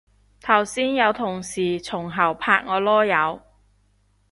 [0.41, 3.39] 頭先有同事從後拍我籮柚